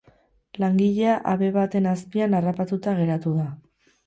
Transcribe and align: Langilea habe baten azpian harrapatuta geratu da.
Langilea 0.61 1.11
habe 1.33 1.49
baten 1.57 1.89
azpian 1.91 2.35
harrapatuta 2.39 2.97
geratu 3.03 3.37
da. 3.43 3.47